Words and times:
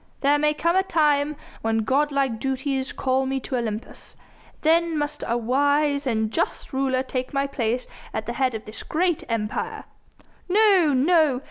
There 0.21 0.39
may 0.39 0.55
come 0.55 0.75
a 0.75 0.81
time 0.81 1.35
when 1.61 1.83
god 1.83 2.11
like 2.11 2.39
duties 2.39 2.91
call 2.91 3.27
me 3.27 3.39
to 3.41 3.55
Olympus. 3.55 4.15
Then 4.63 4.97
must 4.97 5.23
a 5.27 5.37
wise 5.37 6.07
and 6.07 6.31
just 6.31 6.73
ruler 6.73 7.03
take 7.03 7.33
my 7.35 7.45
place 7.45 7.85
at 8.11 8.25
the 8.25 8.33
head 8.33 8.55
of 8.55 8.65
this 8.65 8.81
great 8.81 9.23
Empire." 9.29 9.83
"No! 10.49 10.91
no! 10.95 11.39